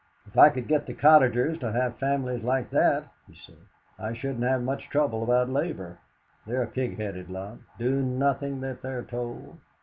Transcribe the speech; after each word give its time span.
"If 0.25 0.35
I 0.35 0.49
could 0.49 0.67
get 0.67 0.87
the 0.87 0.95
cottagers 0.95 1.59
to 1.59 1.71
have 1.73 1.99
families 1.99 2.43
like 2.43 2.71
that," 2.71 3.03
he 3.27 3.35
said, 3.35 3.59
"I 3.99 4.13
shouldn't 4.13 4.41
have 4.41 4.63
much 4.63 4.89
trouble 4.89 5.21
about 5.23 5.47
labour. 5.47 5.99
They're 6.47 6.63
a 6.63 6.67
pig 6.67 6.97
headed 6.97 7.29
lot 7.29 7.59
do 7.77 8.01
nothing 8.01 8.61
that 8.61 8.81
they're 8.81 9.03
told. 9.03 9.59